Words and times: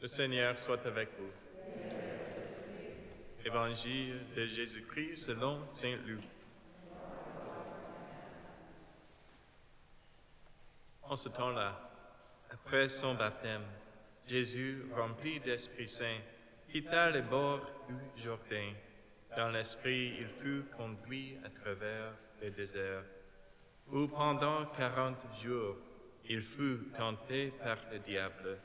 Le 0.00 0.08
Seigneur 0.08 0.58
soit 0.58 0.86
avec 0.86 1.10
vous. 1.18 1.30
Évangile 3.44 4.20
de 4.34 4.46
Jésus-Christ 4.46 5.26
selon 5.26 5.68
Saint 5.68 5.96
Luc. 6.06 6.22
En 11.02 11.16
ce 11.16 11.28
temps-là, 11.28 11.90
après 12.50 12.88
son 12.88 13.14
baptême, 13.14 13.66
Jésus, 14.26 14.84
rempli 14.96 15.38
d'Esprit 15.38 15.88
Saint, 15.88 16.20
quitta 16.70 17.10
les 17.10 17.20
bords 17.20 17.70
du 17.86 18.22
Jourdain. 18.22 18.72
Dans 19.36 19.50
l'Esprit, 19.50 20.16
il 20.18 20.28
fut 20.28 20.62
conduit 20.78 21.36
à 21.44 21.50
travers 21.50 22.14
le 22.40 22.50
désert, 22.50 23.04
où 23.92 24.08
pendant 24.08 24.64
quarante 24.64 25.26
jours, 25.42 25.76
il 26.24 26.40
fut 26.40 26.88
tenté 26.96 27.52
par 27.62 27.76
le 27.92 27.98
diable. 27.98 28.58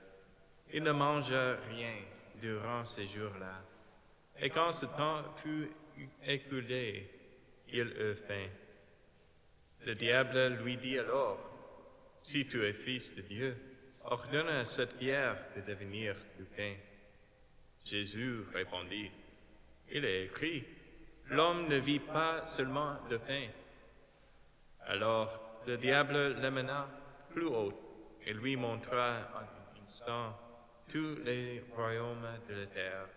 Il 0.76 0.84
ne 0.84 0.92
mangea 0.92 1.56
rien 1.70 1.96
durant 2.36 2.84
ces 2.84 3.08
jours-là. 3.08 3.62
Et 4.42 4.50
quand 4.50 4.74
ce 4.74 4.86
temps 4.88 5.24
fut 5.38 5.72
écoulé, 6.28 7.10
il 7.70 7.88
eut 7.98 8.14
faim. 8.14 8.50
Le 9.86 9.96
diable 9.96 10.62
lui 10.62 10.76
dit 10.76 11.00
alors, 11.00 11.40
Si 12.18 12.46
tu 12.46 12.62
es 12.66 12.74
fils 12.74 13.16
de 13.16 13.22
Dieu, 13.22 13.56
ordonne 14.04 14.50
à 14.50 14.66
cette 14.66 14.98
pierre 14.98 15.38
de 15.56 15.62
devenir 15.62 16.14
du 16.38 16.44
pain. 16.44 16.74
Jésus 17.86 18.42
répondit, 18.54 19.10
Il 19.90 20.04
est 20.04 20.26
écrit, 20.26 20.66
L'homme 21.28 21.70
ne 21.70 21.78
vit 21.78 22.00
pas 22.02 22.46
seulement 22.46 22.98
de 23.10 23.16
pain. 23.16 23.48
Alors 24.82 25.62
le 25.66 25.78
diable 25.78 26.34
l'amena 26.42 26.90
plus 27.30 27.46
haut 27.46 27.72
et 28.26 28.34
lui 28.34 28.58
montra 28.58 29.20
en 29.36 29.40
un 29.40 29.80
instant 29.82 30.36
tous 30.88 31.16
les 31.24 31.64
royaumes 31.72 32.28
de 32.48 32.54
la 32.54 32.66
terre. 32.68 33.08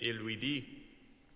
Il 0.00 0.18
lui 0.18 0.36
dit, 0.36 0.64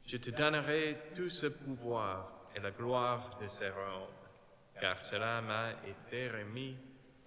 Je 0.07 0.17
te 0.17 0.31
donnerai 0.31 0.97
tout 1.15 1.29
ce 1.29 1.47
pouvoir 1.47 2.51
et 2.55 2.61
la 2.61 2.71
gloire 2.71 3.39
de 3.41 3.47
ces 3.47 3.69
royaumes, 3.69 4.09
car 4.81 5.05
cela 5.05 5.41
m'a 5.41 5.73
été 5.87 6.29
remis 6.29 6.77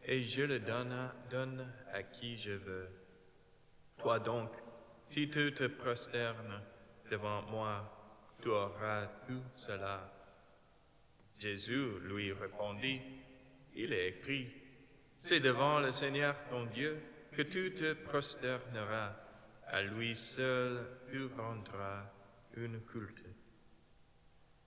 et 0.03 0.21
je 0.23 0.43
le 0.43 0.59
donne, 0.59 1.11
donne 1.29 1.71
à 1.93 2.03
qui 2.03 2.35
je 2.37 2.51
veux. 2.51 2.89
Toi 3.97 4.19
donc, 4.19 4.51
si 5.09 5.29
tu 5.29 5.53
te 5.53 5.67
prosternes 5.67 6.61
devant 7.09 7.41
moi, 7.43 7.97
tu 8.41 8.49
auras 8.49 9.05
tout 9.27 9.43
cela. 9.55 10.11
Jésus 11.39 11.99
lui 12.01 12.31
répondit, 12.33 13.01
Il 13.75 13.93
est 13.93 14.09
écrit, 14.09 14.51
c'est 15.15 15.39
devant 15.39 15.79
le 15.79 15.91
Seigneur 15.91 16.35
ton 16.47 16.65
Dieu 16.65 17.01
que 17.31 17.43
tu 17.43 17.73
te 17.73 17.93
prosterneras. 17.93 19.15
À 19.67 19.81
lui 19.81 20.15
seul 20.15 20.85
tu 21.09 21.25
rendras 21.27 22.03
une 22.55 22.81
culte. 22.81 23.23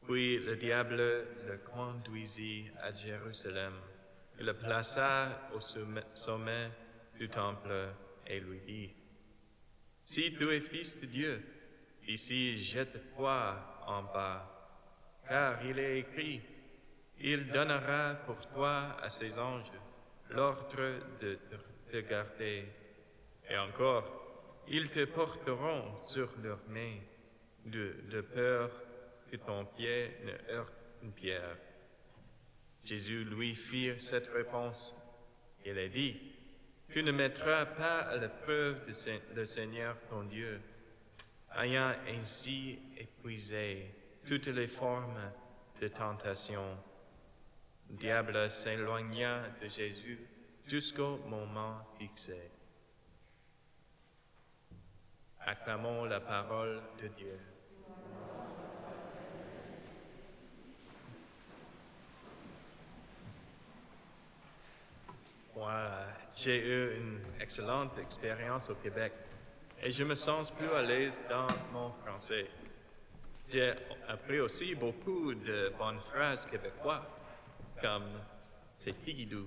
Puis 0.06 0.38
le 0.38 0.56
diable 0.56 0.96
le 1.46 1.58
conduisit 1.58 2.70
à 2.80 2.92
Jérusalem. 2.92 3.74
Il 4.38 4.46
le 4.46 4.54
plaça 4.54 5.50
au 5.54 5.60
sommet 5.60 6.70
du 7.18 7.28
temple 7.28 7.88
et 8.26 8.40
lui 8.40 8.60
dit, 8.60 8.90
Si 9.98 10.34
tu 10.34 10.50
es 10.50 10.60
fils 10.60 11.00
de 11.00 11.06
Dieu, 11.06 11.42
ici 12.08 12.56
jette-toi 12.56 13.82
en 13.86 14.02
bas, 14.04 14.50
car 15.28 15.64
il 15.64 15.78
est 15.78 16.00
écrit, 16.00 16.42
il 17.20 17.48
donnera 17.48 18.14
pour 18.26 18.40
toi 18.50 18.96
à 19.00 19.08
ses 19.08 19.38
anges 19.38 19.70
l'ordre 20.30 21.00
de 21.20 21.38
te 21.90 21.98
garder. 21.98 22.64
Et 23.48 23.56
encore, 23.58 24.24
ils 24.68 24.88
te 24.90 25.04
porteront 25.04 25.84
sur 26.06 26.28
leurs 26.42 26.66
mains, 26.68 26.98
de, 27.66 28.20
peur 28.20 28.70
que 29.30 29.36
ton 29.36 29.64
pied 29.64 30.16
ne 30.24 30.54
heurte 30.54 30.74
une 31.02 31.12
pierre. 31.12 31.56
Jésus 32.84 33.24
lui 33.24 33.54
fit 33.54 33.94
cette 33.96 34.28
réponse. 34.28 34.94
Il 35.64 35.78
a 35.78 35.88
dit, 35.88 36.20
Tu 36.90 37.02
ne 37.02 37.12
mettras 37.12 37.66
pas 37.66 38.00
à 38.00 38.16
l'épreuve 38.16 38.82
le 39.34 39.44
Seigneur 39.44 39.96
ton 40.10 40.24
Dieu, 40.24 40.60
ayant 41.56 41.94
ainsi 42.08 42.78
épuisé 42.96 43.94
toutes 44.26 44.48
les 44.48 44.66
formes 44.68 45.32
de 45.80 45.88
tentation. 45.88 46.76
Le 47.90 47.96
diable 47.96 48.50
s'éloigna 48.50 49.48
de 49.60 49.66
Jésus 49.66 50.18
jusqu'au 50.66 51.18
moment 51.28 51.86
fixé. 51.98 52.50
Acclamons 55.40 56.04
la 56.06 56.20
parole 56.20 56.80
de 57.02 57.08
Dieu. 57.08 57.38
Moi, 65.54 65.72
j'ai 66.34 66.66
eu 66.66 66.96
une 66.96 67.20
excellente 67.40 67.96
expérience 67.98 68.70
au 68.70 68.74
Québec 68.74 69.12
et 69.82 69.92
je 69.92 70.02
me 70.02 70.14
sens 70.14 70.50
plus 70.50 70.68
à 70.70 70.82
l'aise 70.82 71.24
dans 71.28 71.46
mon 71.72 71.92
français. 71.92 72.48
J'ai 73.48 73.72
appris 74.08 74.40
aussi 74.40 74.74
beaucoup 74.74 75.34
de 75.34 75.72
bonnes 75.78 76.00
phrases 76.00 76.46
québécoises, 76.46 77.02
comme 77.84 78.18
c'est 78.72 79.04
tigidou, 79.04 79.46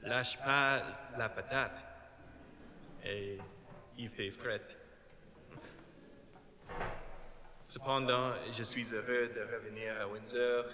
lâche 0.00 0.38
pas 0.38 0.82
la 1.18 1.28
patate 1.28 1.84
et 3.04 3.36
il 3.98 4.08
fait 4.08 4.30
fret. 4.30 4.66
Cependant, 7.60 8.32
je 8.50 8.62
suis 8.62 8.94
heureux 8.94 9.28
de 9.28 9.42
revenir 9.54 10.00
à 10.00 10.08
Windsor 10.08 10.64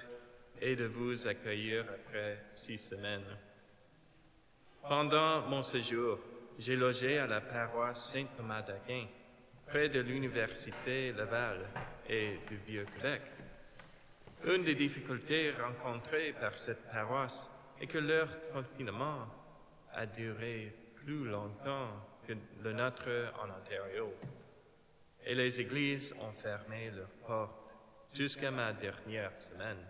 et 0.61 0.77
de 0.77 0.85
vous 0.85 1.27
accueillir 1.27 1.87
après 1.93 2.45
six 2.49 2.79
semaines. 2.79 3.37
Pendant 4.89 5.41
mon 5.49 5.63
séjour, 5.63 6.21
j'ai 6.57 6.77
logé 6.77 7.19
à 7.19 7.27
la 7.27 7.41
paroisse 7.41 8.13
Saint-Thomas 8.13 8.63
d'Aquin, 8.63 9.09
près 9.67 9.89
de 9.89 9.99
l'Université 9.99 11.11
Laval 11.13 11.67
et 12.09 12.39
du 12.49 12.57
Vieux-Québec. 12.59 13.23
Une 14.45 14.65
des 14.65 14.75
difficultés 14.75 15.53
rencontrées 15.53 16.33
par 16.33 16.59
cette 16.59 16.89
paroisse 16.91 17.49
est 17.81 17.87
que 17.87 17.99
leur 17.99 18.29
confinement 18.53 19.27
a 19.93 20.05
duré 20.07 20.75
plus 20.97 21.25
longtemps 21.25 21.91
que 22.27 22.33
le 22.63 22.73
nôtre 22.73 23.33
en 23.41 23.49
Ontario. 23.51 24.13
Et 25.25 25.37
les 25.37 25.61
églises 25.61 26.13
ont 26.21 26.33
fermé 26.33 26.91
leurs 26.91 27.09
portes 27.25 27.73
jusqu'à 28.13 28.51
ma 28.51 28.73
dernière 28.73 29.41
semaine. 29.41 29.87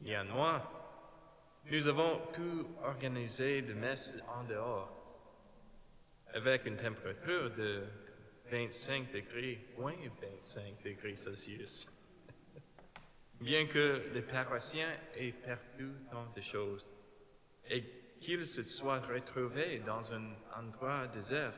Néanmoins, 0.00 0.68
nous 1.66 1.88
avons 1.88 2.18
pu 2.32 2.64
organiser 2.82 3.62
des 3.62 3.74
messes 3.74 4.20
en 4.26 4.42
dehors 4.42 4.90
avec 6.34 6.66
une 6.66 6.76
température 6.76 7.50
de 7.50 7.84
25 8.50 9.12
degrés, 9.12 9.68
moins 9.78 9.94
25 10.20 10.82
degrés 10.84 11.14
Celsius. 11.14 11.86
Bien 13.40 13.66
que 13.66 14.10
les 14.12 14.22
paroissiens 14.22 14.92
aient 15.16 15.32
perdu 15.32 15.92
tant 16.10 16.26
de 16.36 16.40
choses 16.40 16.84
et 17.68 17.82
qu'ils 18.20 18.46
se 18.46 18.62
soient 18.62 19.00
retrouvés 19.00 19.78
dans 19.78 20.12
un 20.12 20.34
endroit 20.54 21.06
désert, 21.06 21.54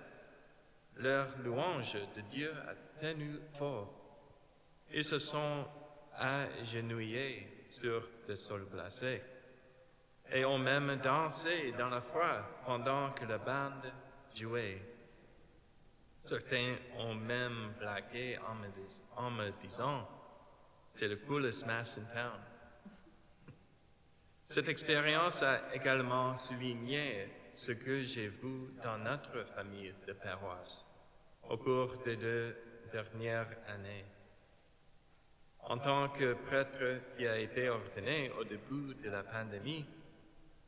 leur 0.97 1.37
louange 1.39 1.95
de 2.15 2.21
Dieu 2.31 2.53
a 2.69 2.75
tenu 3.01 3.39
fort. 3.55 3.93
Ils 4.93 5.05
se 5.05 5.19
sont 5.19 5.67
agenouillés 6.15 7.65
sur 7.69 8.09
le 8.29 8.37
sol 8.37 8.67
glacé 8.71 9.23
et 10.31 10.45
ont 10.45 10.59
même 10.59 10.97
dansé 10.97 11.73
dans 11.79 11.89
la 11.89 12.01
foi 12.01 12.63
pendant 12.65 13.11
que 13.13 13.25
la 13.25 13.39
bande 13.39 13.93
jouait. 14.35 14.81
Certains 16.25 16.77
ont 16.99 17.15
même 17.15 17.73
blagué 17.79 18.39
en 19.17 19.31
me, 19.31 19.51
disant, 19.61 20.09
c'est 20.95 21.09
le 21.09 21.17
coolest 21.17 21.67
mass 21.67 21.99
in 21.99 22.05
town. 22.05 22.41
Cette 24.43 24.69
expérience 24.69 25.43
a 25.43 25.75
également 25.75 26.37
souligné 26.37 27.29
ce 27.53 27.73
que 27.73 28.03
j'ai 28.03 28.29
vu 28.29 28.73
dans 28.83 28.99
notre 28.99 29.45
famille 29.45 29.95
de 30.07 30.13
paroisse 30.13 30.85
au 31.49 31.57
cours 31.57 31.97
des 32.05 32.17
deux 32.17 32.57
dernières 32.93 33.49
années. 33.69 34.05
En 35.61 35.79
tant 35.79 36.09
que 36.09 36.35
prêtre 36.35 37.01
qui 37.17 37.27
a 37.27 37.39
été 37.39 37.69
ordonné 37.69 38.31
au 38.39 38.45
début 38.45 38.95
de 39.03 39.11
la 39.11 39.23
pandémie, 39.23 39.85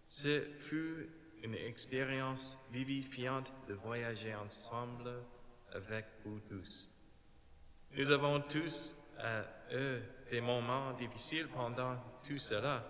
ce 0.02 0.42
fut 0.58 1.08
une 1.42 1.54
expérience 1.54 2.58
vivifiante 2.70 3.52
de 3.68 3.74
voyager 3.74 4.34
ensemble 4.34 5.12
avec 5.72 6.06
vous 6.24 6.40
tous. 6.48 6.88
Nous 7.96 8.10
avons 8.10 8.40
tous 8.40 8.96
à 9.18 9.44
eux 9.72 10.02
des 10.30 10.40
moments 10.40 10.92
difficiles 10.92 11.48
pendant 11.48 11.96
tout 12.26 12.38
cela, 12.38 12.84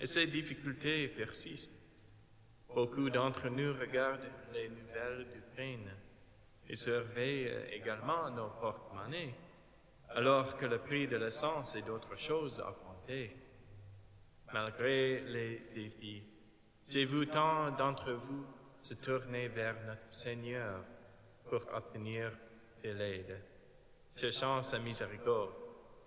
et 0.00 0.06
ces 0.06 0.26
difficultés 0.26 1.08
persistent. 1.08 1.78
Beaucoup 2.74 3.10
d'entre 3.10 3.48
nous 3.48 3.72
regardent 3.74 4.30
les 4.52 4.68
nouvelles 4.68 5.26
d'Ukraine 5.28 5.90
et 6.68 6.76
surveillent 6.76 7.52
également 7.72 8.30
nos 8.30 8.48
porte-monnaies, 8.48 9.34
alors 10.10 10.56
que 10.56 10.66
le 10.66 10.78
prix 10.78 11.06
de 11.06 11.16
l'essence 11.16 11.74
et 11.74 11.82
d'autres 11.82 12.16
choses 12.16 12.60
a 12.60 12.70
augmenté. 12.70 13.36
Malgré 14.52 15.20
les 15.20 15.70
défis, 15.74 16.22
j'ai 16.90 17.04
vu 17.04 17.26
tant 17.26 17.70
d'entre 17.70 18.12
vous 18.12 18.44
se 18.76 18.94
tourner 18.94 19.48
vers 19.48 19.76
notre 19.86 20.12
Seigneur 20.12 20.84
pour 21.48 21.62
obtenir 21.74 22.32
de 22.82 22.90
l'aide, 22.90 23.40
cherchant 24.16 24.62
sa 24.62 24.78
miséricorde 24.78 25.61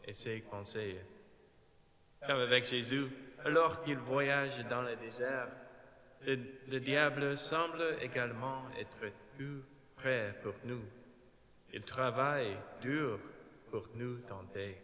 et 0.05 0.13
ses 0.13 0.41
conseils. 0.41 0.99
Comme 2.25 2.39
avec 2.39 2.63
Jésus, 2.65 3.07
alors 3.43 3.83
qu'il 3.83 3.97
voyage 3.97 4.65
dans 4.67 4.81
le 4.81 4.95
désert, 4.95 5.49
le, 6.25 6.39
le, 6.67 6.79
diable 6.79 7.37
semble 7.37 7.97
également 8.01 8.63
être 8.79 9.11
tout 9.37 9.61
prêt 9.95 10.35
pour 10.41 10.53
nous. 10.63 10.81
Il 11.73 11.83
travaille 11.83 12.57
dur 12.81 13.19
pour 13.69 13.87
nous 13.95 14.19
tenter, 14.19 14.77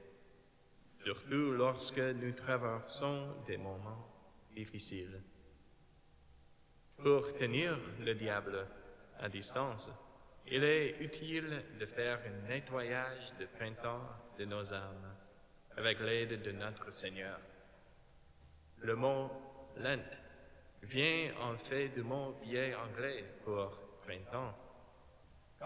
surtout 1.03 1.51
lorsque 1.53 1.99
nous 1.99 2.33
traversons 2.33 3.35
des 3.47 3.57
moments 3.57 4.07
difficiles. 4.55 5.21
Pour 7.01 7.33
tenir 7.33 7.79
le 7.99 8.13
diable 8.13 8.67
à 9.19 9.29
distance, 9.29 9.89
il 10.47 10.63
est 10.63 10.99
utile 10.99 11.63
de 11.79 11.85
faire 11.85 12.19
un 12.25 12.47
nettoyage 12.47 13.33
de 13.39 13.45
printemps 13.45 14.07
de 14.37 14.45
nos 14.45 14.73
âmes 14.73 15.10
avec 15.81 15.99
l'aide 15.99 16.43
de 16.43 16.51
notre 16.51 16.93
Seigneur. 16.93 17.39
Le 18.81 18.95
mot 18.95 19.31
Lent 19.77 20.11
vient 20.83 21.31
en 21.41 21.57
fait 21.57 21.89
du 21.89 22.03
mot 22.03 22.35
vieil 22.43 22.75
anglais 22.75 23.25
pour 23.43 23.71
printemps. 24.03 24.55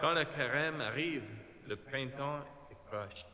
Quand 0.00 0.14
le 0.14 0.24
carême 0.24 0.80
arrive, 0.80 1.28
le 1.68 1.76
printemps 1.76 2.46
est 2.70 2.88
proche. 2.88 3.26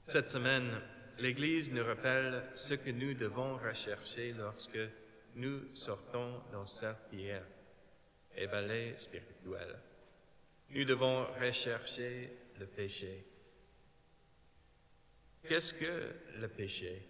Cette 0.00 0.30
semaine, 0.30 0.80
l'Église 1.18 1.70
nous 1.70 1.84
rappelle 1.84 2.44
ce 2.54 2.72
que 2.72 2.90
nous 2.90 3.12
devons 3.12 3.58
rechercher 3.58 4.32
lorsque 4.32 4.78
nous 5.34 5.68
sortons 5.74 6.44
nos 6.50 6.64
serpillères 6.64 7.44
et 8.34 8.46
balais 8.46 8.94
spirituels. 8.94 9.76
Nous 10.70 10.84
devons 10.86 11.26
rechercher 11.38 12.32
le 12.58 12.66
péché. 12.66 13.35
Qu'est-ce 15.48 15.74
que 15.74 16.12
le 16.40 16.48
péché? 16.48 17.02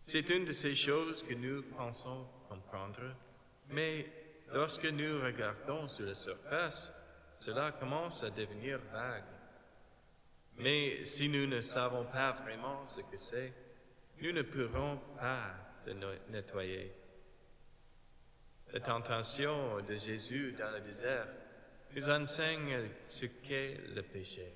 C'est 0.00 0.30
une 0.30 0.44
de 0.44 0.52
ces 0.52 0.74
choses 0.74 1.22
que 1.22 1.34
nous 1.34 1.62
pensons 1.62 2.26
comprendre, 2.48 3.16
mais 3.70 4.06
lorsque 4.52 4.84
nous 4.84 5.20
regardons 5.20 5.88
sur 5.88 6.06
la 6.06 6.14
surface, 6.14 6.92
cela 7.40 7.72
commence 7.72 8.22
à 8.22 8.30
devenir 8.30 8.78
vague. 8.92 9.24
Mais 10.58 11.00
si 11.00 11.28
nous 11.28 11.46
ne 11.46 11.60
savons 11.60 12.04
pas 12.04 12.32
vraiment 12.32 12.86
ce 12.86 13.00
que 13.00 13.16
c'est, 13.16 13.52
nous 14.20 14.32
ne 14.32 14.42
pourrons 14.42 14.98
pas 15.18 15.54
le 15.86 15.94
nettoyer. 16.30 16.92
La 18.72 18.80
tentation 18.80 19.80
de 19.80 19.94
Jésus 19.96 20.52
dans 20.52 20.70
le 20.70 20.80
désert 20.80 21.26
nous 21.96 22.08
enseigne 22.08 22.88
ce 23.04 23.26
qu'est 23.26 23.76
le 23.94 24.02
péché. 24.02 24.46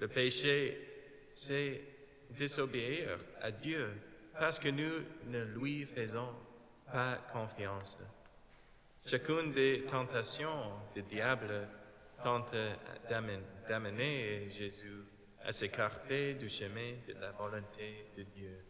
Le 0.00 0.08
péché, 0.08 0.93
c'est 1.34 1.82
désobéir 2.30 3.18
à 3.42 3.50
Dieu 3.50 3.90
parce 4.38 4.58
que 4.58 4.68
nous 4.68 5.04
ne 5.26 5.44
lui 5.44 5.84
faisons 5.84 6.32
pas 6.90 7.16
confiance. 7.32 7.98
Chacune 9.04 9.52
des 9.52 9.84
tentations 9.84 10.72
du 10.94 11.02
diable 11.02 11.68
tente 12.22 12.54
d'amener 13.68 14.48
Jésus 14.48 15.04
à 15.42 15.52
s'écarter 15.52 16.34
du 16.34 16.48
chemin 16.48 16.94
de 17.06 17.14
la 17.20 17.32
volonté 17.32 18.06
de 18.16 18.22
Dieu. 18.22 18.64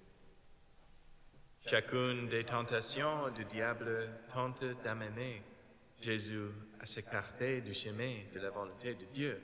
Chacune 1.66 2.28
des 2.28 2.44
tentations 2.44 3.28
du 3.30 3.44
diable 3.44 4.08
tente 4.32 4.64
d'amener 4.82 5.42
Jésus 6.00 6.48
à 6.80 6.86
s'écarter 6.86 7.60
du 7.60 7.74
chemin 7.74 8.22
de 8.32 8.40
la 8.40 8.50
volonté 8.50 8.94
de 8.94 9.04
Dieu. 9.12 9.40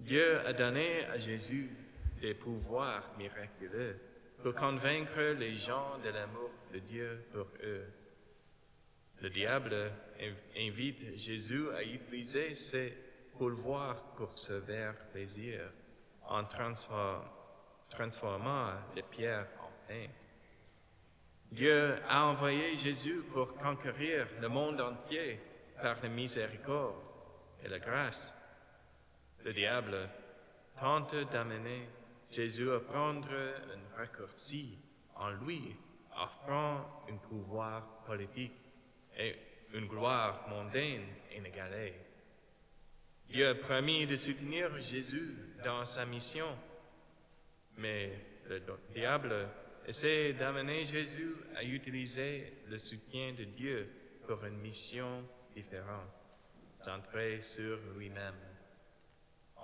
Dieu 0.00 0.38
a 0.46 0.52
donné 0.52 1.04
à 1.06 1.18
Jésus 1.18 1.70
des 2.20 2.34
pouvoirs 2.34 3.10
miraculeux 3.18 3.98
pour 4.42 4.54
convaincre 4.54 5.20
les 5.38 5.54
gens 5.54 5.98
de 6.04 6.10
l'amour 6.10 6.50
de 6.72 6.78
Dieu 6.78 7.24
pour 7.32 7.46
eux. 7.62 7.86
Le 9.20 9.30
diable 9.30 9.90
invite 10.56 11.16
Jésus 11.16 11.70
à 11.70 11.82
utiliser 11.82 12.54
ses 12.54 12.92
pouvoirs 13.38 14.14
pour 14.16 14.38
se 14.38 14.60
faire 14.60 14.94
plaisir 15.10 15.60
en 16.26 16.44
transformant 17.88 18.70
les 18.94 19.02
pierres 19.02 19.48
en 19.60 19.70
pain. 19.88 20.06
Dieu 21.50 21.96
a 22.08 22.26
envoyé 22.26 22.76
Jésus 22.76 23.22
pour 23.32 23.54
conquérir 23.54 24.26
le 24.40 24.48
monde 24.48 24.80
entier 24.80 25.40
par 25.80 26.02
la 26.02 26.08
miséricorde 26.08 26.96
et 27.64 27.68
la 27.68 27.78
grâce. 27.78 28.34
Le 29.44 29.52
diable 29.52 30.08
tente 30.74 31.14
d'amener 31.30 31.86
Jésus 32.32 32.70
à 32.72 32.80
prendre 32.80 33.28
un 33.30 33.96
raccourci 33.96 34.78
en 35.16 35.32
lui, 35.32 35.76
offrant 36.16 37.04
un 37.10 37.16
pouvoir 37.16 38.04
politique 38.06 38.54
et 39.18 39.36
une 39.74 39.86
gloire 39.86 40.48
mondaine 40.48 41.04
inégalée. 41.36 41.92
Dieu 43.28 43.48
a 43.48 43.54
promis 43.54 44.06
de 44.06 44.16
soutenir 44.16 44.74
Jésus 44.78 45.36
dans 45.62 45.84
sa 45.84 46.06
mission, 46.06 46.56
mais 47.76 48.18
le 48.48 48.62
diable 48.94 49.46
essaie 49.86 50.32
d'amener 50.32 50.86
Jésus 50.86 51.34
à 51.54 51.62
utiliser 51.64 52.62
le 52.68 52.78
soutien 52.78 53.34
de 53.34 53.44
Dieu 53.44 53.90
pour 54.26 54.42
une 54.44 54.56
mission 54.56 55.22
différente, 55.54 56.08
centrée 56.80 57.38
sur 57.38 57.78
lui-même, 57.94 58.34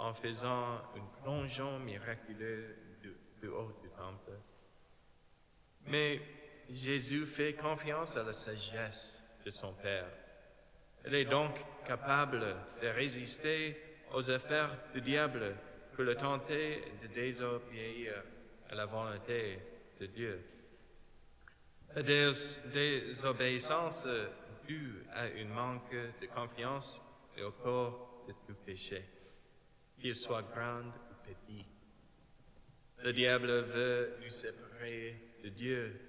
en 0.00 0.12
faisant 0.14 0.79
un 0.97 1.05
plongeon 1.23 1.79
miraculeux 1.79 2.75
du, 3.02 3.49
haut 3.49 3.73
du 3.82 3.91
temple. 3.91 4.32
Mais 5.87 6.23
Jésus 6.69 7.26
fait 7.26 7.52
confiance 7.52 8.17
à 8.17 8.23
la 8.23 8.32
sagesse 8.32 9.23
de 9.44 9.50
son 9.50 9.75
Père. 9.75 10.08
Il 11.06 11.15
est 11.15 11.27
donc 11.27 11.55
capable 11.86 12.56
de 12.82 12.89
résister 12.89 13.79
aux 14.13 14.29
affaires 14.31 14.70
du 14.94 15.03
diable 15.03 15.55
pour 15.94 16.05
le 16.05 16.15
tenter 16.15 16.82
de 17.03 17.08
désobéir 17.08 18.15
à 18.70 18.75
la 18.75 18.86
volonté 18.86 19.58
de 20.01 20.06
Dieu. 20.06 20.43
La 21.94 22.03
désobéissance 22.03 24.06
due 24.67 25.03
à 25.13 25.25
un 25.25 25.44
manque 25.46 25.94
de 26.20 26.27
confiance 26.27 27.03
est 27.36 27.43
au 27.43 27.53
corps 27.53 28.25
de 28.29 28.34
tout 28.46 28.55
péché, 28.65 29.05
qu'il 30.01 30.17
soit 30.17 30.43
grand 30.43 30.81
ou 30.81 31.15
petit. 31.23 31.67
Le 33.03 33.13
diable 33.13 33.61
veut 33.61 34.17
nous 34.23 34.31
séparer 34.31 35.39
de 35.43 35.49
Dieu, 35.51 36.01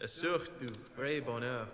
et 0.00 0.06
surtout 0.06 0.72
vrai 0.96 1.20
bonheur. 1.20 1.68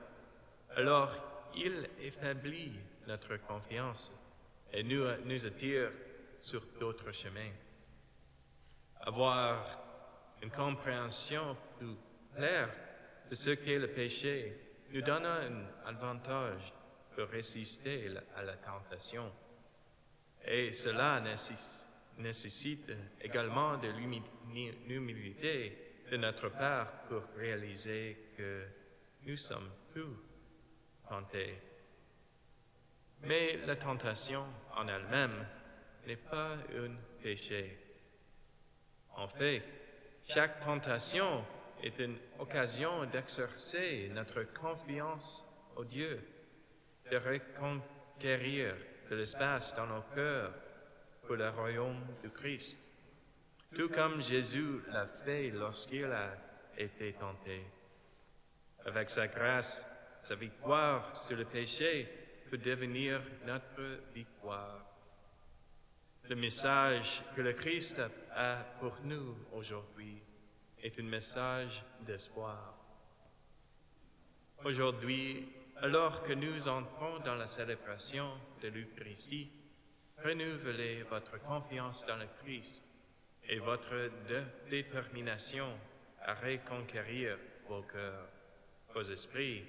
Alors, 0.77 1.13
il 1.57 1.89
établit 2.01 2.73
notre 3.07 3.37
confiance 3.37 4.11
et 4.73 4.83
nous, 4.83 5.05
nous 5.25 5.47
attire 5.47 5.91
sur 6.37 6.63
d'autres 6.81 7.13
chemins. 7.13 7.53
Avoir 9.01 9.85
une 10.43 10.51
compréhension 10.51 11.57
plus 11.79 11.97
claire 12.35 12.71
de 13.31 13.35
ce 13.35 13.51
qu'est 13.51 13.79
le 13.79 13.89
péché 13.89 14.61
nous 14.93 15.03
donne 15.03 15.27
un 15.27 15.87
avantage 15.87 16.73
pour 17.15 17.29
résister 17.29 18.11
à 18.35 18.43
la 18.43 18.57
tentation. 18.57 19.31
Et 20.47 20.71
cela 20.71 21.23
nécessite 22.19 22.93
également 23.21 23.79
de 23.79 23.89
l'humilité 24.87 25.79
de 26.11 26.17
notre 26.17 26.51
part 26.51 26.93
pour 27.09 27.23
réaliser 27.37 28.31
que 28.37 28.67
nous 29.23 29.37
sommes 29.37 29.71
tous 29.95 30.17
tentés. 31.09 31.59
Mais 33.23 33.57
la 33.67 33.77
tentation 33.77 34.45
en 34.77 34.87
elle-même 34.87 35.47
n'est 36.07 36.17
pas 36.17 36.57
un 36.77 36.95
péché. 37.23 37.79
En 39.17 39.29
fait, 39.29 39.63
chaque 40.29 40.61
tentation 40.61 41.45
est 41.83 41.99
une 41.99 42.19
occasion 42.39 43.07
d'exercer 43.07 44.11
notre 44.13 44.43
confiance 44.53 45.47
au 45.77 45.85
Dieu, 45.85 46.21
de 47.11 47.17
reconquérir 47.17 48.75
de 49.11 49.16
l'espace 49.16 49.75
dans 49.75 49.87
nos 49.87 50.02
cœurs 50.14 50.52
pour 51.26 51.37
le 51.37 51.49
royaume 51.50 52.04
de 52.23 52.28
Christ, 52.28 52.78
tout 53.75 53.88
comme 53.88 54.23
Jésus 54.23 54.80
l'a 54.88 55.06
fait 55.06 55.50
lorsqu'il 55.50 56.04
a 56.06 56.37
été 56.76 57.12
tenté. 57.14 57.62
Avec 58.84 59.11
sa 59.11 59.26
grâce, 59.26 59.87
sa 60.23 60.34
victoire 60.34 61.16
sur 61.16 61.37
le 61.37 61.44
péché 61.44 62.08
peut 62.50 62.58
devenir 62.58 63.20
notre 63.46 64.12
victoire. 64.14 64.84
Le 66.28 66.37
message 66.37 67.23
que 67.37 67.42
le 67.42 67.52
Christ 67.52 68.00
a 68.34 68.56
pour 68.80 68.96
nous 69.04 69.37
aujourd'hui 69.52 70.23
est 70.82 70.99
un 70.99 71.04
message 71.04 71.82
d'espoir. 72.00 72.75
Aujourd'hui, 74.64 75.46
alors 75.85 76.23
que 76.23 76.33
nous 76.33 76.67
entrons 76.67 77.19
dans 77.26 77.35
la 77.35 77.47
célébration 77.47 78.31
de 78.62 78.69
l'Eucharistie, 78.69 79.50
renouvelez 80.25 81.03
votre 81.03 81.38
confiance 81.43 82.07
dans 82.07 82.17
le 82.17 82.26
Christ 82.43 82.83
et 83.47 83.59
votre 83.59 84.11
détermination 84.71 85.67
à 86.23 86.33
reconquérir 86.37 87.37
vos 87.69 87.83
cœurs, 87.83 88.31
vos 88.95 89.03
esprits 89.03 89.62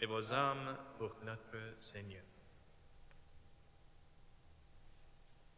et 0.00 0.06
vos 0.06 0.32
âmes 0.32 0.76
pour 0.96 1.16
notre 1.24 1.74
Seigneur. 1.74 2.22